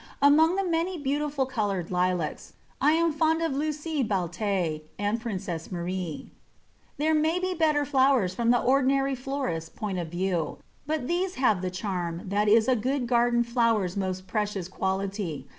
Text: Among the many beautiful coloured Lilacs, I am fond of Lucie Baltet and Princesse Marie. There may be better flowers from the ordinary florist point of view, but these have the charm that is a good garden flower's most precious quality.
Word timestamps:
Among 0.19 0.55
the 0.55 0.63
many 0.63 0.97
beautiful 0.97 1.45
coloured 1.45 1.91
Lilacs, 1.91 2.53
I 2.81 2.93
am 2.93 3.13
fond 3.13 3.43
of 3.43 3.53
Lucie 3.53 4.01
Baltet 4.03 4.81
and 4.97 5.21
Princesse 5.21 5.71
Marie. 5.71 6.31
There 6.97 7.13
may 7.13 7.37
be 7.37 7.53
better 7.53 7.85
flowers 7.85 8.33
from 8.33 8.49
the 8.49 8.59
ordinary 8.59 9.13
florist 9.13 9.75
point 9.75 9.99
of 9.99 10.07
view, 10.07 10.57
but 10.87 11.07
these 11.07 11.35
have 11.35 11.61
the 11.61 11.69
charm 11.69 12.23
that 12.29 12.47
is 12.47 12.67
a 12.67 12.75
good 12.75 13.05
garden 13.05 13.43
flower's 13.43 13.95
most 13.95 14.25
precious 14.25 14.67
quality. 14.67 15.45